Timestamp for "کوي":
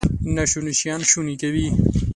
1.41-1.67